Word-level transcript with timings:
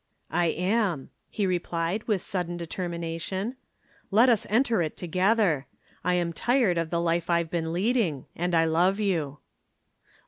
"I 0.31 0.47
am," 0.47 1.11
he 1.29 1.45
replied 1.45 2.05
with 2.07 2.23
sudden 2.23 2.57
determination. 2.57 3.55
"Let 4.09 4.29
us 4.29 4.47
enter 4.49 4.81
it 4.81 4.97
together. 4.97 5.67
I 6.03 6.15
am 6.15 6.33
tired 6.33 6.79
of 6.79 6.89
the 6.89 6.99
life 6.99 7.29
I've 7.29 7.51
been 7.51 7.71
leading, 7.71 8.25
and 8.35 8.55
I 8.55 8.65
love 8.65 8.99
you." 8.99 9.37